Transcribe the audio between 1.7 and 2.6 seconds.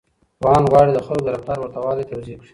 والی توضيح کړي.